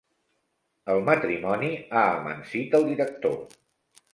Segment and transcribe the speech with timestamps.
[0.93, 1.69] El matrimoni
[1.99, 3.37] ha amansit el director.